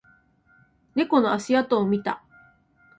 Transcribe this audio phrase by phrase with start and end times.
[0.95, 2.23] 猫の足跡を見た